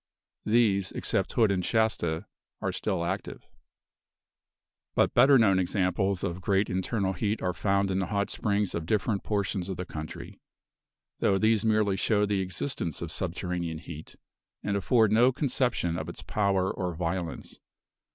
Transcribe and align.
These, 0.47 0.91
except 0.93 1.31
Hood 1.33 1.51
and 1.51 1.63
Shasta, 1.63 2.25
are 2.59 2.71
still 2.71 3.05
active. 3.05 3.45
But 4.95 5.13
better 5.13 5.37
known 5.37 5.59
examples 5.59 6.23
of 6.23 6.41
great 6.41 6.71
internal 6.71 7.13
heat 7.13 7.39
are 7.43 7.53
found 7.53 7.91
in 7.91 7.99
the 7.99 8.07
hot 8.07 8.31
springs 8.31 8.73
of 8.73 8.87
different 8.87 9.21
portions 9.21 9.69
of 9.69 9.77
the 9.77 9.85
country; 9.85 10.41
though 11.19 11.37
these 11.37 11.63
merely 11.63 11.97
show 11.97 12.25
the 12.25 12.41
existence 12.41 13.03
of 13.03 13.11
subterranean 13.11 13.77
heat, 13.77 14.15
and 14.63 14.75
afford 14.75 15.11
no 15.11 15.31
conception 15.31 15.99
of 15.99 16.09
its 16.09 16.23
power 16.23 16.71
or 16.71 16.95
violence. 16.95 17.59